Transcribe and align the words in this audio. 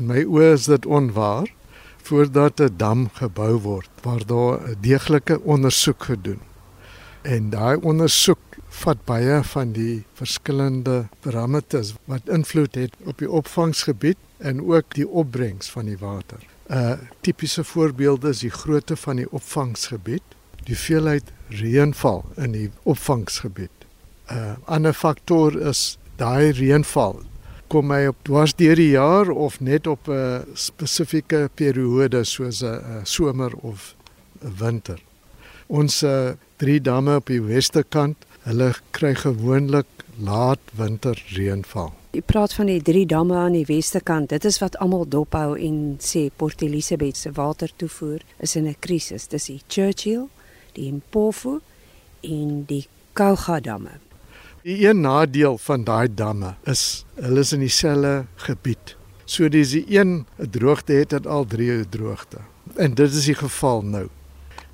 In 0.00 0.06
my 0.08 0.22
oë 0.24 0.54
is 0.54 0.64
dit 0.70 0.86
onwaar 0.88 1.50
voordat 2.08 2.60
'n 2.60 2.76
dam 2.76 3.00
gebou 3.18 3.56
word 3.60 3.90
waar 4.02 4.24
daar 4.26 4.56
'n 4.68 4.76
deeglike 4.80 5.40
ondersoek 5.40 6.04
gedoen. 6.04 6.40
En 7.22 7.50
daai 7.50 7.76
ondersoek 7.76 8.38
vat 8.68 9.04
baie 9.04 9.42
van 9.44 9.72
die 9.72 10.04
verskillende 10.14 11.08
parameters 11.20 11.92
wat 12.04 12.28
invloed 12.28 12.74
het 12.74 12.96
op 13.04 13.18
die 13.18 13.30
opvangsgebied 13.30 14.16
en 14.38 14.64
ook 14.64 14.94
die 14.94 15.08
opbrengs 15.08 15.70
van 15.70 15.84
die 15.84 15.98
water. 15.98 16.38
'n 16.68 16.74
uh, 16.74 16.92
Tipiese 17.20 17.64
voorbeeld 17.64 18.24
is 18.24 18.38
die 18.38 18.50
grootte 18.50 18.96
van 18.96 19.16
die 19.16 19.32
opvangsgebied, 19.32 20.22
die 20.64 20.74
hoeveelheid 20.74 21.32
reënval 21.48 22.24
in 22.36 22.52
die 22.52 22.70
opvangsgebied. 22.82 23.76
'n 24.28 24.36
uh, 24.36 24.52
Ander 24.64 24.94
faktor 24.94 25.60
is 25.60 25.98
daai 26.16 26.52
reënval 26.52 27.20
kom 27.70 27.92
hy 27.94 28.08
op 28.10 28.18
dwars 28.26 28.56
deur 28.58 28.76
die 28.76 28.92
jaar 28.96 29.30
of 29.30 29.60
net 29.60 29.86
op 29.86 30.08
'n 30.08 30.44
spesifieke 30.54 31.48
periode 31.54 32.24
soos 32.24 32.62
'n 32.62 33.04
somer 33.04 33.52
of 33.62 33.94
'n 34.42 34.52
winter. 34.58 34.98
Ons 35.66 36.04
drie 36.56 36.80
damme 36.80 37.16
op 37.16 37.26
die 37.26 37.42
weste 37.42 37.84
kant, 37.88 38.16
hulle 38.42 38.74
kry 38.90 39.14
gewoonlik 39.14 39.86
laat 40.18 40.60
winter 40.76 41.22
reënval. 41.36 41.92
Jy 42.10 42.22
praat 42.26 42.52
van 42.52 42.66
die 42.66 42.82
drie 42.82 43.06
damme 43.06 43.36
aan 43.38 43.54
die 43.54 43.66
weste 43.68 44.00
kant. 44.02 44.28
Dit 44.28 44.44
is 44.44 44.58
wat 44.58 44.76
almal 44.82 45.06
dophou 45.08 45.54
en 45.54 45.96
sê 46.02 46.26
Port 46.36 46.62
Elizabeth 46.62 47.16
se 47.16 47.30
watertoevoer 47.32 48.20
is 48.42 48.56
in 48.56 48.66
'n 48.66 48.76
krisis. 48.78 49.28
Dis 49.28 49.44
die 49.44 49.60
Churchill, 49.68 50.26
die 50.72 50.92
Mpofu 50.92 51.60
en 52.20 52.64
die 52.66 52.86
Kouga 53.12 53.60
damme. 53.60 54.09
Die 54.62 54.88
een 54.88 55.00
nadeel 55.00 55.56
van 55.58 55.84
daai 55.88 56.14
damme 56.14 56.54
is 56.68 57.04
hulle 57.16 57.40
is 57.40 57.52
in 57.56 57.62
dieselfde 57.64 58.26
gebied. 58.44 58.96
So 59.24 59.48
dis 59.48 59.70
die 59.72 59.84
een 59.88 60.26
'n 60.36 60.50
droogte 60.50 60.92
het 60.92 61.10
dit 61.10 61.26
al 61.26 61.46
drie 61.46 61.70
'n 61.70 61.86
droogte. 61.88 62.38
En 62.76 62.94
dit 62.94 63.12
is 63.12 63.24
die 63.24 63.34
geval 63.34 63.82
nou. 63.82 64.08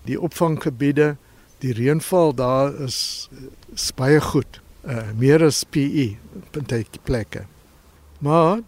Die 0.04 0.20
opvanggebiede, 0.20 1.16
die 1.58 1.72
reënval 1.72 2.34
daar 2.34 2.74
is, 2.80 3.28
is 3.74 3.94
baie 3.94 4.20
goed. 4.20 4.60
Uh 4.86 5.10
meer 5.16 5.44
as 5.44 5.64
PE 5.64 6.16
party 6.50 6.84
plekke. 7.02 7.44
Maar 8.18 8.58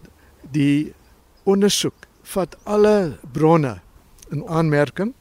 die 0.50 0.94
ondersoek 1.42 2.06
vat 2.22 2.56
alle 2.62 3.18
bronne 3.32 3.80
in 4.30 4.46
aanmerking 4.46 5.14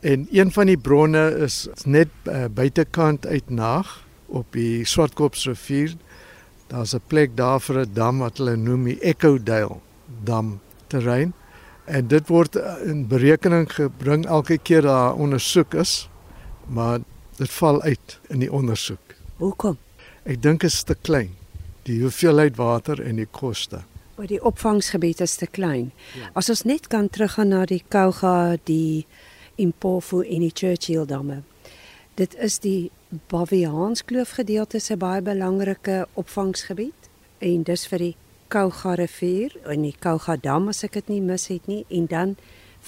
en 0.00 0.28
een 0.30 0.52
van 0.52 0.66
die 0.66 0.78
bronne 0.78 1.30
is 1.30 1.68
net 1.84 2.08
uh, 2.24 2.44
buitekant 2.54 3.26
uit 3.26 3.50
Naag 3.50 4.07
op 4.28 4.52
die 4.52 4.84
Swartkopsrivier. 4.84 5.96
Daar's 6.68 6.94
'n 6.94 7.00
plek 7.06 7.36
daar 7.36 7.60
vir 7.60 7.80
'n 7.80 7.92
dam 7.92 8.18
wat 8.18 8.38
hulle 8.38 8.56
noem 8.56 8.84
die 8.84 9.00
Eckodale 9.00 9.80
dam 10.24 10.60
terrein 10.86 11.34
en 11.88 12.08
dit 12.08 12.28
word 12.28 12.56
in 12.84 13.06
berekening 13.08 13.68
gebring 13.72 14.26
elke 14.26 14.58
keer 14.58 14.82
daar 14.82 15.14
ondersoek 15.14 15.74
is, 15.74 16.08
maar 16.66 17.00
dit 17.36 17.50
val 17.50 17.82
uit 17.82 18.18
in 18.28 18.38
die 18.44 18.52
ondersoek. 18.52 19.14
Hoekom? 19.36 19.78
Ek 20.28 20.42
dink 20.42 20.60
dit 20.60 20.72
is 20.72 20.82
te 20.82 20.96
klein. 21.00 21.30
Die 21.88 22.02
hoeveelheid 22.02 22.56
water 22.56 23.00
en 23.00 23.16
die 23.16 23.28
koste. 23.30 23.80
Maar 24.18 24.26
die 24.26 24.42
opvangsgebied 24.44 25.20
is 25.24 25.36
te 25.38 25.46
klein. 25.46 25.92
Ja. 26.18 26.30
As 26.34 26.50
ons 26.50 26.64
net 26.68 26.90
kan 26.92 27.08
teruggaan 27.08 27.54
na 27.54 27.64
die 27.64 27.84
Kouga, 27.88 28.56
die 28.66 29.06
Impofu 29.56 30.24
en 30.26 30.44
die 30.44 30.52
Churchill 30.54 31.06
damme. 31.06 31.42
Dit 32.18 32.34
is 32.34 32.56
die 32.58 32.90
Baviaanskloof 33.30 34.30
gedeelte 34.40 34.80
se 34.82 34.96
baie 34.98 35.22
belangrike 35.22 36.00
opvangsgebied 36.18 37.06
en 37.38 37.62
dis 37.62 37.84
vir 37.86 38.02
die 38.02 38.14
Kouga 38.50 38.96
rivier 38.98 39.52
en 39.70 39.84
die 39.86 39.94
Kouga 39.94 40.34
dam 40.34 40.66
as 40.72 40.82
ek 40.82 40.96
dit 40.96 41.12
nie 41.12 41.20
mis 41.22 41.44
het 41.46 41.68
nie 41.70 41.84
en 41.94 42.08
dan 42.10 42.32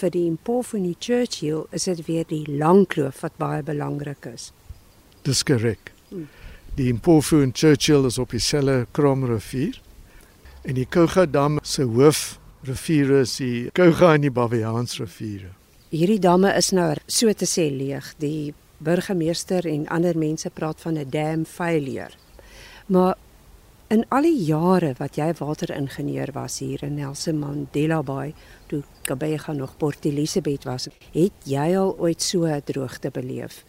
vir 0.01 0.11
die 0.17 0.25
Impofu 0.27 0.81
en 0.81 0.89
die 0.89 0.97
Churchill 0.99 1.61
is 1.71 1.87
dit 1.87 2.03
weer 2.09 2.27
die 2.27 2.43
Langkloof 2.49 3.21
wat 3.23 3.37
baie 3.39 3.63
belangrik 3.63 4.27
is. 4.33 4.49
Dis 5.23 5.45
korrek. 5.47 5.93
Hmm. 6.09 6.27
Die 6.75 6.89
Impofu 6.91 7.39
en 7.45 7.53
Churchill 7.55 8.09
is 8.11 8.19
op 8.19 8.35
dieselfde 8.35 8.89
Kromrivier 8.99 9.79
en 10.67 10.75
die 10.75 10.89
Kouga 10.91 11.29
dam 11.31 11.61
se 11.63 11.87
hoofrivier 11.87 13.21
is 13.21 13.37
die 13.39 13.71
Kouga 13.79 14.17
en 14.17 14.27
die 14.27 14.35
Baviaansriviere. 14.35 15.53
Hierdie 15.95 16.19
damme 16.19 16.51
is 16.59 16.73
nou 16.75 16.89
so 17.07 17.31
te 17.31 17.47
sê 17.47 17.69
leeg. 17.71 18.11
Die 18.19 18.57
burgemeester 18.81 19.67
en 19.69 19.89
ander 19.89 20.19
mense 20.19 20.51
praat 20.51 20.81
van 20.81 20.99
'n 20.99 21.11
dam 21.11 21.45
failure. 21.45 22.11
Maar 22.87 23.17
in 23.89 24.05
al 24.09 24.23
die 24.23 24.45
jare 24.45 24.95
wat 24.99 25.17
jy 25.19 25.33
wateringenieur 25.39 26.33
was 26.33 26.59
hier 26.59 26.83
in 26.83 26.95
Nelson 26.95 27.39
Mandela 27.39 28.03
Bay, 28.03 28.35
toe 28.67 28.83
Kabega 29.05 29.53
nog 29.53 29.77
Port 29.77 30.05
Elizabeth 30.05 30.65
was, 30.65 30.89
het 31.13 31.33
jy 31.45 31.77
al 31.77 31.97
ooit 31.99 32.23
so 32.23 32.45
'n 32.47 32.63
droogte 32.65 33.11
beleef 33.11 33.65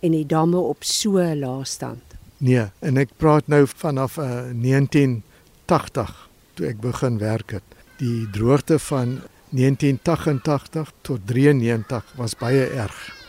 en 0.00 0.10
die 0.10 0.26
damme 0.26 0.58
op 0.58 0.84
so 0.84 1.18
'n 1.18 1.38
lae 1.38 1.64
stand? 1.64 2.02
Nee, 2.38 2.66
en 2.78 2.96
ek 2.96 3.08
praat 3.16 3.46
nou 3.46 3.66
vanaf 3.66 4.16
uh, 4.18 4.50
1980 4.52 6.28
toe 6.54 6.66
ek 6.66 6.80
begin 6.80 7.18
werk 7.18 7.50
het. 7.50 7.62
Die 7.96 8.30
droogte 8.30 8.78
van 8.78 9.20
1988 9.50 10.92
tot 11.00 11.20
93 11.26 12.12
was 12.16 12.36
baie 12.36 12.66
erg. 12.66 13.21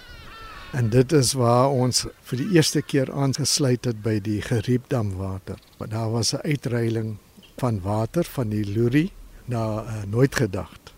En 0.73 0.89
dit 0.89 1.11
is 1.11 1.35
waar 1.37 1.69
ons 1.69 1.99
vir 2.25 2.39
die 2.41 2.55
eerste 2.55 2.81
keer 2.81 3.11
aangesluit 3.13 3.85
het 3.85 3.99
by 4.01 4.15
die 4.25 4.39
Geriepdamwater. 4.41 5.59
Maar 5.77 5.89
daar 5.89 6.11
was 6.11 6.33
'n 6.33 6.41
uitreiling 6.41 7.17
van 7.61 7.81
water 7.81 8.23
van 8.23 8.49
die 8.49 8.65
Luri 8.65 9.11
na 9.45 9.83
uh, 9.83 10.03
nooit 10.09 10.35
gedagte. 10.35 10.91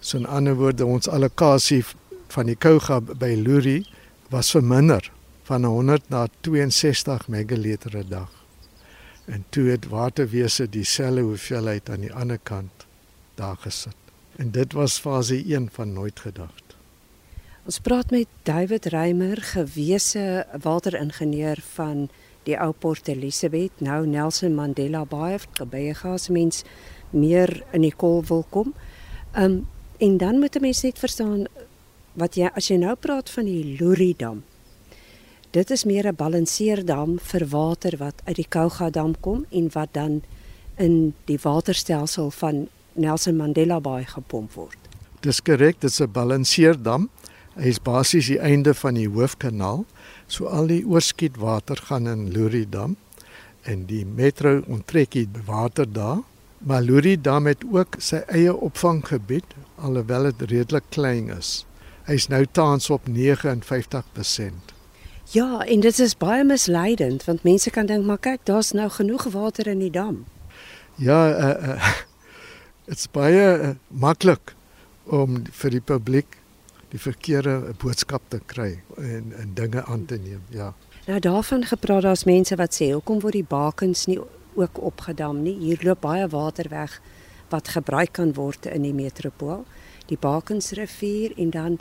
So 0.00 0.16
in 0.16 0.26
ander 0.26 0.54
woorde 0.54 0.86
ons 0.86 1.08
allocasie 1.08 1.84
van 2.28 2.46
die 2.46 2.56
Kouga 2.56 3.00
by 3.00 3.34
Luri 3.36 3.86
was 4.30 4.50
verminder 4.50 5.12
van 5.42 5.64
100 5.64 6.08
na 6.08 6.26
62 6.40 7.28
megaliter 7.28 7.90
per 7.90 8.08
dag. 8.08 8.30
En 9.24 9.44
toe 9.48 9.68
het 9.68 9.88
waterwese 9.88 10.68
dieselfde 10.68 11.20
hoeveelheid 11.20 11.90
aan 11.90 12.00
die 12.00 12.14
ander 12.14 12.38
kant 12.42 12.86
daar 13.34 13.56
gesit. 13.56 13.96
En 14.36 14.50
dit 14.50 14.72
was 14.72 14.98
fase 14.98 15.44
1 15.44 15.68
van 15.72 15.92
nooit 15.92 16.20
gedagte. 16.20 16.67
Ons 17.68 17.82
praat 17.84 18.08
met 18.08 18.28
David 18.48 18.86
Reimer, 18.94 19.36
gewese 19.44 20.46
wateringenieur 20.64 21.60
van 21.74 22.06
die 22.46 22.54
ou 22.56 22.70
Port 22.72 23.10
Elizabeth, 23.12 23.82
nou 23.84 24.06
Nelson 24.08 24.54
Mandela 24.56 25.02
Bay, 25.04 25.36
gebye 25.58 25.92
gas 25.98 26.30
mens 26.32 26.62
meer 27.12 27.52
in 27.76 27.84
die 27.84 27.92
kol 27.92 28.22
wil 28.30 28.46
kom. 28.48 28.72
Um 29.36 29.66
en 30.00 30.16
dan 30.16 30.38
moet 30.40 30.56
'n 30.56 30.62
mens 30.62 30.82
net 30.82 30.98
verstaan 30.98 31.44
wat 32.14 32.36
jy 32.36 32.48
as 32.56 32.68
jy 32.68 32.76
nou 32.76 32.94
praat 32.94 33.30
van 33.30 33.44
die 33.44 33.76
Luri 33.78 34.14
dam. 34.16 34.44
Dit 35.50 35.70
is 35.70 35.84
meer 35.84 36.08
'n 36.08 36.16
balanseerdam 36.16 37.18
vir 37.20 37.46
water 37.46 37.96
wat 37.98 38.22
uit 38.24 38.36
die 38.36 38.48
Kouga 38.48 38.90
dam 38.90 39.20
kom 39.20 39.44
en 39.50 39.68
wat 39.72 39.92
dan 39.92 40.22
in 40.78 41.14
die 41.26 41.38
waterstelsel 41.42 42.30
van 42.30 42.68
Nelson 42.94 43.36
Mandela 43.36 43.80
Bay 43.80 44.04
gepomp 44.04 44.52
word. 44.52 44.78
Dis 45.20 45.42
korrek, 45.42 45.80
dit 45.80 45.90
is 45.90 46.00
'n 46.00 46.12
balanseerdam. 46.12 47.10
Hy 47.58 47.72
is 47.72 47.80
basies 47.82 48.28
die 48.30 48.38
einde 48.38 48.70
van 48.78 48.94
die 48.94 49.08
hoofkanaal. 49.10 49.82
So 50.30 50.46
al 50.46 50.70
die 50.70 50.84
oorskietwater 50.86 51.80
gaan 51.88 52.06
in 52.06 52.28
Loridam 52.32 52.96
en 53.66 53.86
die 53.88 54.04
metro 54.06 54.60
onttrek 54.70 55.16
die 55.16 55.28
water 55.46 55.88
daar. 55.90 56.22
Maar 56.58 56.82
Loridam 56.86 57.50
het 57.50 57.64
ook 57.66 57.98
sy 57.98 58.22
eie 58.30 58.54
opvanggebied 58.54 59.56
alhoewel 59.76 60.30
dit 60.30 60.50
redelik 60.50 60.86
klein 60.94 61.32
is. 61.34 61.64
Hy's 62.06 62.28
nou 62.30 62.44
tans 62.46 62.90
op 62.94 63.10
59%. 63.10 64.74
Ja, 65.34 65.60
en 65.60 65.80
dit 65.84 65.98
is 65.98 66.16
baie 66.16 66.44
misleidend 66.44 67.26
want 67.26 67.42
mense 67.44 67.70
kan 67.74 67.90
dink 67.90 68.06
maar 68.06 68.22
kyk, 68.22 68.46
daar's 68.48 68.72
nou 68.72 68.88
genoeg 68.88 69.26
water 69.34 69.66
in 69.66 69.82
die 69.82 69.92
dam. 69.92 70.24
Ja, 70.96 71.20
uh 71.28 71.72
uh 71.74 71.90
dit's 72.88 73.10
baie 73.12 73.44
uh, 73.58 73.74
maklik 73.88 74.54
om 75.04 75.42
vir 75.60 75.74
die 75.74 75.84
publiek 75.84 76.37
die 76.92 77.00
verkeerde 77.00 77.74
boodskap 77.82 78.22
te 78.28 78.40
kry 78.46 78.78
en 78.96 79.32
en 79.36 79.54
dinge 79.54 79.84
aan 79.84 80.04
te 80.06 80.18
neem. 80.18 80.42
Ja. 80.50 80.72
Nou 81.06 81.20
daarvan 81.20 81.64
gepraat 81.64 82.02
daar's 82.02 82.24
mense 82.24 82.56
wat 82.56 82.74
sê 82.74 82.92
hoekom 82.92 83.20
word 83.20 83.38
die 83.38 83.46
bakens 83.48 84.06
nie 84.06 84.18
ook 84.54 84.80
opgedam 84.82 85.42
nie? 85.42 85.56
Hier 85.58 85.78
loop 85.82 86.00
baie 86.00 86.28
water 86.28 86.68
weg 86.68 87.00
wat 87.48 87.68
gebruik 87.68 88.12
kan 88.12 88.34
word 88.34 88.66
in 88.66 88.84
die 88.84 88.94
metropool, 88.94 89.64
die 90.08 90.18
Bakensrivier 90.20 91.32
en 91.36 91.50
dan 91.50 91.78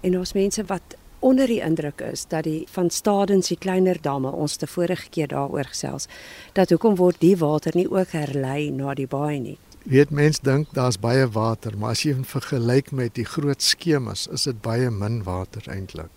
en 0.00 0.18
ons 0.18 0.32
mense 0.32 0.64
wat 0.68 0.96
onder 1.22 1.46
die 1.46 1.60
indruk 1.62 2.00
is 2.00 2.24
dat 2.26 2.44
die 2.44 2.64
van 2.72 2.90
Stadens 2.90 3.52
die 3.52 3.58
kleiner 3.58 4.00
damme 4.02 4.32
ons 4.32 4.56
te 4.56 4.66
vorige 4.66 5.08
keer 5.14 5.30
daaroor 5.30 5.70
gesels 5.70 6.08
dat 6.56 6.72
hoekom 6.74 6.96
word 6.98 7.20
die 7.20 7.36
water 7.38 7.76
nie 7.78 7.86
ook 7.90 8.16
herlei 8.16 8.70
na 8.70 8.94
die 8.98 9.06
baai 9.06 9.38
nie? 9.40 9.58
Weet 9.84 10.10
mens 10.10 10.40
dink 10.40 10.70
daar's 10.76 10.98
baie 11.00 11.26
water, 11.26 11.76
maar 11.78 11.96
as 11.96 12.04
jy 12.06 12.14
vergelyk 12.28 12.92
met 12.92 13.14
die 13.18 13.26
groot 13.26 13.62
skemas, 13.62 14.26
is 14.32 14.46
dit 14.48 14.60
baie 14.62 14.90
min 14.90 15.22
water 15.26 15.66
eintlik. 15.70 16.12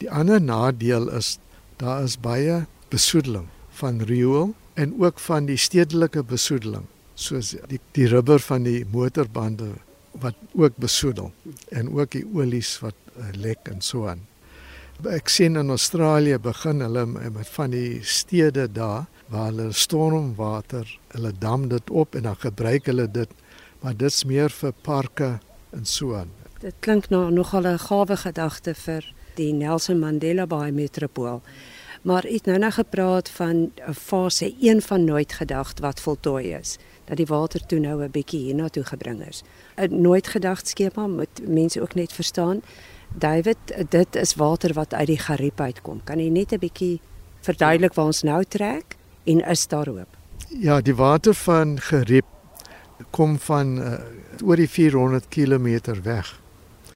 Die 0.00 0.10
ander 0.10 0.40
nadeel 0.40 1.10
is 1.14 1.38
daar 1.80 2.04
is 2.04 2.18
baie 2.20 2.64
besoedeling 2.90 3.48
van 3.80 4.00
riool 4.04 4.54
en 4.74 4.96
ook 5.00 5.20
van 5.20 5.46
die 5.46 5.56
stedelike 5.56 6.22
besoedeling. 6.22 6.88
soos 7.20 7.54
die 7.68 7.80
die 7.96 8.08
rubber 8.08 8.40
van 8.40 8.64
die 8.64 8.80
motorbande 8.92 9.74
wat 10.22 10.38
ook 10.58 10.76
besoedel 10.80 11.30
en 11.76 11.92
ook 11.94 12.16
die 12.16 12.24
olies 12.34 12.72
wat 12.82 12.96
uh, 13.16 13.28
lek 13.36 13.68
en 13.70 13.82
so 13.84 14.08
aan. 14.10 14.24
Ek 15.08 15.30
sien 15.32 15.56
in 15.56 15.72
Australië 15.72 16.40
begin 16.42 16.82
hulle 16.84 17.06
met 17.08 17.48
van 17.54 17.72
die 17.72 18.00
stede 18.04 18.66
daar 18.72 19.06
waar 19.30 19.50
hulle 19.52 19.72
stormwater, 19.72 20.98
hulle 21.14 21.32
dam 21.38 21.68
dit 21.68 21.90
op 21.90 22.14
en 22.14 22.22
dan 22.22 22.36
gebruik 22.36 22.86
hulle 22.90 23.06
dit, 23.10 23.30
maar 23.80 23.96
dit's 23.96 24.24
meer 24.24 24.50
vir 24.50 24.74
parke 24.82 25.38
en 25.70 25.86
so 25.86 26.14
aan. 26.18 26.30
Dit 26.60 26.74
klink 26.84 27.08
nou 27.08 27.30
nogal 27.30 27.66
'n 27.66 27.78
gawe 27.78 28.16
gedagte 28.16 28.74
vir 28.74 29.04
die 29.34 29.52
Nelson 29.52 29.98
Mandela 29.98 30.46
Bay 30.46 30.70
metropool. 30.70 31.42
Maar 32.02 32.22
het 32.22 32.46
nou 32.46 32.58
nou 32.58 32.72
gepraat 32.72 33.28
van 33.28 33.70
'n 33.88 33.94
fase 33.94 34.54
1 34.60 34.82
van 34.82 35.04
nooit 35.04 35.32
gedagd 35.32 35.80
wat 35.80 36.00
voltooi 36.00 36.54
is, 36.54 36.78
dat 37.04 37.16
die 37.16 37.26
water 37.26 37.66
toe 37.66 37.78
nou 37.78 38.02
'n 38.02 38.10
bietjie 38.10 38.40
hiernatoe 38.40 38.84
gebring 38.84 39.28
is. 39.28 39.42
'n 39.76 40.00
Nooit 40.00 40.26
gedagd 40.26 40.68
skema 40.68 41.06
moet 41.06 41.48
mense 41.48 41.80
ook 41.80 41.94
net 41.94 42.12
verstaan. 42.12 42.62
David, 43.14 43.56
dit 43.88 44.16
is 44.16 44.34
water 44.34 44.72
wat 44.72 44.94
uit 44.94 45.06
die 45.06 45.18
Gariep 45.18 45.60
uitkom. 45.60 46.00
Kan 46.04 46.18
jy 46.18 46.28
net 46.28 46.52
'n 46.52 46.58
bietjie 46.58 47.00
verduidelik 47.40 47.94
waar 47.94 48.06
ons 48.06 48.22
nou 48.22 48.44
trek 48.44 48.98
en 49.24 49.40
is 49.40 49.66
daar 49.68 49.88
hoop? 49.88 50.16
Ja, 50.48 50.80
die 50.80 50.94
water 50.94 51.34
van 51.34 51.80
Gariep 51.80 52.26
kom 53.10 53.38
van 53.38 53.78
uh, 53.78 53.92
oor 54.44 54.56
die 54.56 54.68
400 54.68 55.28
km 55.28 55.80
weg. 56.02 56.40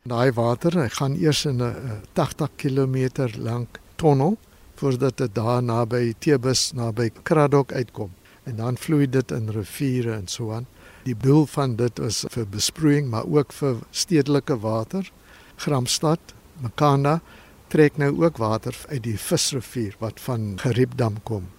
Daai 0.03 0.32
water, 0.32 0.76
hy 0.82 0.88
gaan 0.88 1.15
eers 1.17 1.44
in 1.44 1.62
'n 1.62 1.71
uh, 1.71 2.00
80 2.12 2.50
km 2.56 3.29
lank 3.38 3.81
tonnel 3.97 4.37
voordat 4.75 5.17
dit 5.17 5.35
daar 5.35 5.62
naby 5.62 6.15
Tebus 6.19 6.73
naby 6.73 7.11
Kraddock 7.23 7.73
uitkom 7.73 8.11
en 8.44 8.56
dan 8.56 8.76
vloei 8.76 9.06
dit 9.11 9.31
in 9.31 9.49
riviere 9.49 10.12
en 10.12 10.29
so 10.29 10.53
aan. 10.53 10.67
Die 11.05 11.17
doel 11.17 11.47
van 11.47 11.76
dit 11.76 11.99
is 11.99 12.25
vir 12.29 12.47
besproeiing 12.49 13.11
maar 13.11 13.25
ook 13.25 13.53
vir 13.53 13.76
stedelike 13.91 14.59
water. 14.59 15.11
Gramstad, 15.56 16.35
Makanda 16.61 17.21
trek 17.69 17.97
nou 17.97 18.12
ook 18.23 18.37
water 18.37 18.76
uit 18.88 19.03
die 19.03 19.19
Visrivier 19.19 19.97
wat 19.99 20.21
van 20.21 20.55
Geriepdam 20.61 21.23
kom. 21.23 21.54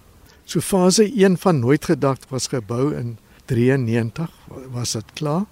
So 0.46 0.60
fase 0.60 1.02
1 1.02 1.38
van 1.42 1.58
nooit 1.58 1.84
gedagte 1.84 2.26
was 2.30 2.46
gebou 2.46 2.94
in 2.94 3.18
93 3.50 4.30
was 4.70 4.92
dit 4.92 5.12
klaar. 5.12 5.44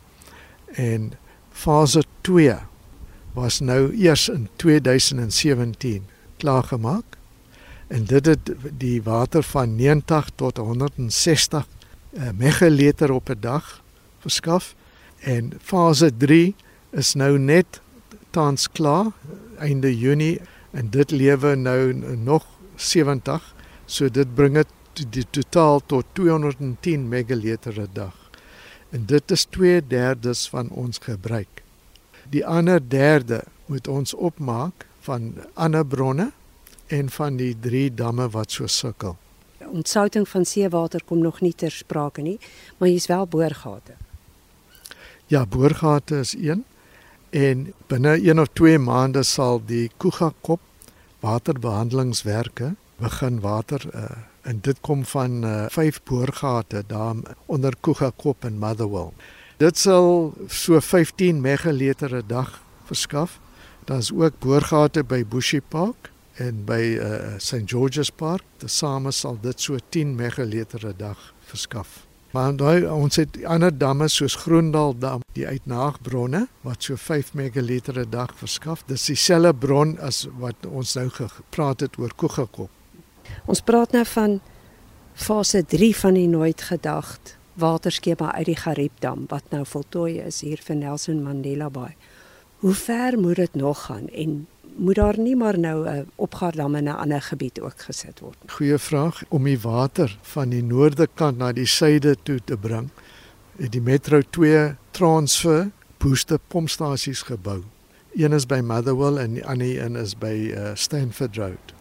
En 0.66 1.12
fase 1.50 2.04
2 2.20 2.54
was 3.34 3.58
nou 3.60 3.90
eers 3.90 4.28
in 4.28 4.48
2017 4.56 6.06
klaar 6.36 6.62
gemaak 6.62 7.18
en 7.86 8.04
dit 8.04 8.26
het 8.26 8.52
die 8.78 9.02
water 9.02 9.42
van 9.42 9.74
90 9.76 10.30
tot 10.34 10.56
160 10.56 11.66
uh, 12.12 12.30
megaliter 12.38 13.10
op 13.10 13.28
'n 13.28 13.40
dag 13.40 13.82
verskaf. 14.18 14.74
En 15.18 15.52
fase 15.62 16.16
3 16.16 16.54
is 16.90 17.14
nou 17.14 17.38
net 17.38 17.80
tans 18.30 18.70
klaar 18.70 19.06
einde 19.58 19.98
Junie 19.98 20.40
en 20.70 20.90
dit 20.90 21.10
lewe 21.10 21.54
nou 21.54 21.92
nog 22.16 22.46
70 22.76 23.54
so 23.86 24.08
dit 24.08 24.34
bring 24.34 24.54
dit 24.54 24.68
die 24.94 25.26
totaal 25.30 25.80
tot 25.86 26.04
210 26.12 27.08
megaliter 27.08 27.80
'n 27.80 27.88
dag 27.92 28.30
en 28.90 29.06
dit 29.06 29.30
is 29.30 29.46
2/3 29.50 30.48
van 30.50 30.70
ons 30.70 30.98
gebruik 30.98 31.64
die 32.30 32.46
ander 32.46 32.80
derde 32.88 33.42
moet 33.66 33.88
ons 33.88 34.14
opmaak 34.14 34.86
van 35.04 35.34
ander 35.54 35.86
bronne 35.86 36.30
en 36.86 37.10
van 37.10 37.36
die 37.36 37.54
drie 37.60 37.88
damme 37.94 38.28
wat 38.32 38.52
so 38.52 38.66
sukkel. 38.66 39.16
Ontsouting 39.64 40.28
van 40.28 40.44
seewater 40.44 41.04
kom 41.04 41.22
nog 41.24 41.40
nie 41.40 41.54
ter 41.54 41.72
sprake 41.72 42.22
nie, 42.22 42.38
maar 42.78 42.88
hier's 42.88 43.06
wel 43.06 43.26
boorgate. 43.26 43.96
Ja, 45.26 45.46
boorgate 45.46 46.20
is 46.20 46.34
een 46.36 46.64
en 47.30 47.72
binne 47.86 48.18
1 48.20 48.38
of 48.38 48.52
2 48.52 48.78
maande 48.78 49.22
sal 49.22 49.62
die 49.66 49.90
Kuga-kop 49.96 50.60
waterbehandelingswerke 51.24 52.74
begin 53.00 53.40
water 53.40 53.82
uh, 53.94 54.04
en 54.44 54.60
dit 54.60 54.80
kom 54.80 55.04
van 55.04 55.44
uh, 55.44 55.64
vyf 55.72 56.00
boorgate 56.04 56.84
daar 56.86 57.16
onder 57.46 57.74
Kuga-kop 57.80 58.44
en 58.44 58.58
Motherwell. 58.58 59.12
Dit 59.56 59.78
sal 59.78 60.34
so 60.48 60.80
15 60.80 61.40
megaliter 61.40 62.16
'n 62.16 62.26
dag 62.26 62.60
verskaf. 62.84 63.40
Daar's 63.84 64.12
ook 64.12 64.38
boorgate 64.38 65.04
by 65.04 65.24
Bushy 65.24 65.60
Park 65.60 66.10
en 66.34 66.64
by 66.64 66.98
uh, 67.00 67.38
St 67.38 67.62
George's 67.70 68.10
Park, 68.10 68.42
tesame 68.56 69.12
sal 69.12 69.38
dit 69.40 69.60
so 69.60 69.76
10 69.88 70.14
megaliter 70.14 70.88
'n 70.88 70.94
dag 70.96 71.34
verskaf. 71.40 72.06
Maar 72.34 72.54
nou 72.54 72.86
ons 72.90 73.16
het 73.16 73.44
ander 73.44 73.78
damme 73.78 74.08
soos 74.08 74.34
Groendal 74.34 74.96
dam, 74.98 75.20
die 75.32 75.46
uitnaagbronne 75.46 76.48
wat 76.66 76.82
so 76.82 76.96
5 76.96 77.34
megaliter 77.34 78.00
'n 78.00 78.10
dag 78.10 78.32
verskaf. 78.36 78.82
Dis 78.86 79.04
dieselfde 79.04 79.54
bron 79.54 79.98
as 79.98 80.26
wat 80.38 80.66
ons 80.66 80.94
nou 80.94 81.08
gepraat 81.08 81.80
het 81.80 81.98
oor 81.98 82.14
Kogekop. 82.16 82.70
Ons 83.46 83.60
praat 83.60 83.92
nou 83.92 84.04
van 84.04 84.40
fase 85.14 85.64
3 85.64 85.96
van 85.96 86.14
die 86.14 86.28
nooit 86.28 86.62
gedagte 86.62 87.36
waterskema 87.54 88.32
uit 88.34 88.46
die 88.46 88.58
Gariepdam 88.58 89.26
wat 89.30 89.44
nou 89.50 89.62
voltooi 89.66 90.18
is 90.24 90.40
hier 90.42 90.58
vir 90.62 90.76
Nelson 90.76 91.22
Mandela 91.22 91.70
Bay. 91.70 91.94
Hoe 92.64 92.74
ver 92.74 93.18
moet 93.18 93.36
dit 93.36 93.54
nog 93.54 93.84
gaan 93.86 94.08
en 94.08 94.46
moet 94.76 94.98
daar 94.98 95.18
nie 95.18 95.36
maar 95.36 95.58
nou 95.58 95.88
'n 95.88 96.10
opgaardam 96.16 96.74
in 96.74 96.84
'n 96.84 96.96
ander 96.96 97.22
gebied 97.22 97.60
ook 97.60 97.80
gesit 97.80 98.20
word. 98.20 98.36
Goeie 98.46 98.78
vraag 98.78 99.22
om 99.28 99.44
die 99.44 99.60
water 99.60 100.18
van 100.22 100.48
die 100.48 100.62
noorde 100.62 101.08
kant 101.14 101.38
na 101.38 101.52
die 101.52 101.66
suide 101.66 102.16
toe 102.22 102.40
te 102.44 102.56
bring. 102.56 102.90
Het 103.56 103.72
die 103.72 103.80
Metro 103.80 104.20
2 104.30 104.76
transfer 104.90 105.70
booster 105.98 106.38
pompstasies 106.48 107.22
gebou. 107.22 107.62
Een 108.14 108.32
is 108.32 108.46
by 108.46 108.60
Motherwell 108.60 109.16
en 109.16 109.34
die 109.34 109.46
ander 109.46 109.84
een 109.84 109.96
is 109.96 110.18
by 110.18 110.52
uh, 110.56 110.70
Stanford 110.74 111.36
Road. 111.36 111.74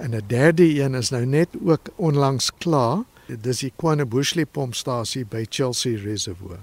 En 0.00 0.10
'n 0.10 0.22
derde 0.26 0.80
een 0.80 0.94
is 0.94 1.10
nou 1.10 1.26
net 1.26 1.48
ook 1.64 1.80
onlangs 1.96 2.50
klaar. 2.58 2.98
Dis 3.40 3.58
die 3.58 3.72
Quanebushley 3.76 4.46
pompstasie 4.46 5.26
by 5.26 5.44
Chelsea 5.48 5.98
Reservoir. 5.98 6.58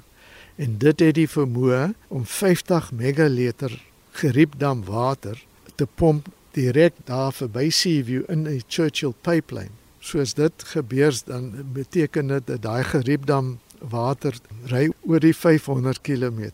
En 0.55 0.77
dit 0.77 0.99
het 0.99 1.15
die 1.15 1.29
vermoë 1.29 1.93
om 2.07 2.25
50 2.25 2.91
megaliter 2.91 3.81
geriepdam 4.11 4.83
water 4.83 5.43
te 5.75 5.87
pomp 5.95 6.27
direk 6.51 6.93
daar 7.03 7.33
verby 7.33 7.69
Seaview 7.69 8.23
in 8.27 8.43
die 8.43 8.63
Churchill 8.67 9.13
pipeline. 9.21 9.75
Soos 9.99 10.33
dit 10.33 10.63
gebeur 10.63 11.21
dan 11.25 11.51
beteken 11.73 12.27
dit 12.27 12.47
dat 12.47 12.61
daai 12.61 12.83
geriepdam 12.83 13.59
water 13.79 14.33
ry 14.65 14.91
oor 15.01 15.19
die 15.19 15.35
500 15.35 16.01
km. 16.01 16.49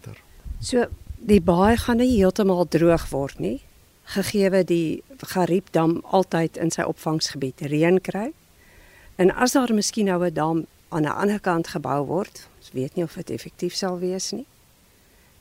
So 0.59 0.85
die 1.17 1.41
baai 1.41 1.77
gaan 1.77 1.97
nie 1.97 2.17
heeltemal 2.17 2.67
droog 2.67 3.09
word 3.09 3.39
nie 3.39 3.61
gegeewe 4.11 4.63
die 4.67 5.03
geriepdam 5.27 6.01
altyd 6.03 6.57
in 6.57 6.71
sy 6.71 6.81
opvangsgebied 6.81 7.61
reën 7.61 8.01
kry. 8.01 8.31
En 9.15 9.33
as 9.35 9.51
daar 9.51 9.73
miskien 9.73 10.05
nou 10.05 10.25
'n 10.25 10.33
dam 10.33 10.65
aan 10.89 11.03
'n 11.03 11.17
ander 11.21 11.39
kant 11.39 11.67
gebou 11.67 12.05
word, 12.05 12.47
ons 12.57 12.71
weet 12.71 12.95
nie 12.95 13.03
of 13.03 13.13
dit 13.13 13.29
effektief 13.29 13.73
sal 13.73 13.99
wees 13.99 14.31
nie. 14.31 14.45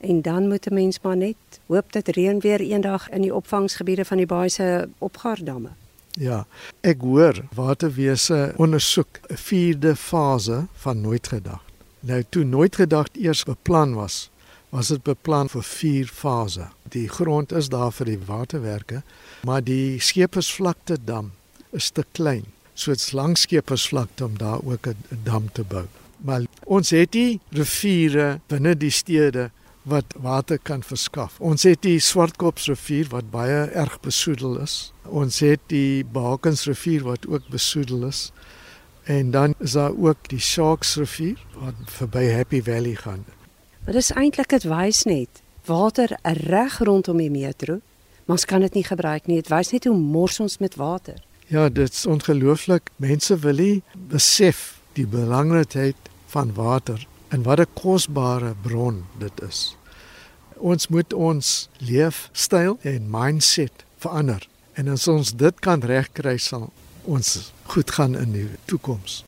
En 0.00 0.22
dan 0.22 0.48
moet 0.48 0.66
'n 0.66 0.74
mens 0.74 1.00
maar 1.00 1.16
net 1.16 1.60
hoop 1.66 1.92
dat 1.92 2.08
reën 2.08 2.40
weer 2.40 2.60
eendag 2.60 3.08
in 3.08 3.22
die 3.22 3.34
opvangsgebiede 3.34 4.04
van 4.04 4.16
die 4.16 4.26
baai 4.26 4.48
se 4.48 4.88
opgaardamme. 4.98 5.70
Ja, 6.10 6.46
ek 6.80 7.00
hoor 7.00 7.44
waterwese 7.54 8.54
ondersoek 8.56 9.20
'n 9.28 9.36
vierde 9.36 9.96
fase 9.96 10.66
van 10.72 11.00
nooit 11.00 11.28
gedagte. 11.28 11.72
Nou 12.00 12.24
toe 12.28 12.44
nooit 12.44 12.76
gedagte 12.76 13.20
eers 13.20 13.44
beplan 13.44 13.94
was, 13.94 14.30
was 14.70 14.88
dit 14.88 15.02
beplan 15.02 15.50
vir 15.50 15.62
vier 15.66 16.06
fases. 16.06 16.70
Die 16.94 17.08
grond 17.08 17.52
is 17.52 17.68
daar 17.70 17.92
vir 17.92 18.12
die 18.12 18.20
waterwerke, 18.26 19.02
maar 19.46 19.62
die 19.62 19.98
skepersvlakte 20.02 20.98
dam 21.04 21.32
is 21.76 21.90
te 21.90 22.04
klein. 22.12 22.46
So 22.74 22.94
dit's 22.94 23.12
langs 23.12 23.46
skepersvlakte 23.46 24.24
om 24.24 24.38
daar 24.38 24.60
ook 24.64 24.86
'n 24.86 24.96
dam 25.24 25.52
te 25.52 25.64
bou. 25.64 25.86
Maar 26.24 26.42
ons 26.64 26.90
het 26.90 27.12
die 27.12 27.40
riviere 27.50 28.40
binne 28.46 28.76
die 28.76 28.90
stede 28.90 29.50
wat 29.82 30.04
water 30.20 30.58
kan 30.58 30.82
verskaf. 30.82 31.40
Ons 31.40 31.62
het 31.62 31.82
die 31.82 31.98
Swartkopsrivier 31.98 33.08
wat 33.08 33.30
baie 33.30 33.64
erg 33.72 34.00
besoedel 34.00 34.58
is. 34.60 34.92
Ons 35.04 35.40
het 35.40 35.60
die 35.66 36.04
Bakensrivier 36.04 37.02
wat 37.02 37.26
ook 37.26 37.48
besoedel 37.48 38.06
is. 38.06 38.32
En 39.04 39.30
dan 39.30 39.54
is 39.58 39.72
daar 39.72 39.96
ook 39.96 40.28
die 40.28 40.40
Sharksrivier 40.40 41.38
wat 41.54 41.74
verby 41.86 42.28
Happy 42.30 42.62
Valley 42.62 42.94
gaan. 42.94 43.24
Dit 43.84 43.94
is 43.94 44.10
eintlik 44.12 44.50
dit 44.52 44.64
wys 44.68 45.04
net 45.08 45.40
water 45.64 46.12
reg 46.22 46.78
rondom 46.84 47.16
die 47.16 47.30
metro, 47.30 47.80
maar 48.24 48.36
ons 48.36 48.44
kan 48.44 48.60
dit 48.60 48.74
nie 48.76 48.84
gebruik 48.84 49.26
nie. 49.26 49.40
Dit 49.40 49.48
wys 49.48 49.72
net 49.72 49.86
hoe 49.88 49.96
mors 49.96 50.40
ons 50.40 50.58
met 50.60 50.76
water. 50.76 51.16
Ja, 51.50 51.68
dit 51.68 51.92
is 51.92 52.06
ongelooflik. 52.06 52.90
Mense 52.96 53.38
wil 53.38 53.56
nie 53.58 53.82
besef 54.12 54.80
die 54.98 55.06
belangrikheid 55.06 56.10
van 56.30 56.52
water 56.54 57.06
en 57.30 57.42
wat 57.42 57.60
'n 57.60 57.72
kosbare 57.74 58.54
bron 58.62 59.04
dit 59.18 59.42
is. 59.48 59.76
Ons 60.56 60.88
moet 60.88 61.12
ons 61.12 61.68
leefstyl 61.78 62.78
en 62.82 63.10
mindset 63.10 63.84
verander. 63.96 64.48
En 64.74 64.88
as 64.88 65.08
ons 65.08 65.32
dit 65.36 65.60
kan 65.60 65.80
regkry, 65.80 66.36
sal 66.36 66.72
ons 67.04 67.52
goed 67.62 67.90
gaan 67.90 68.16
in 68.16 68.32
die 68.32 68.48
toekoms. 68.64 69.24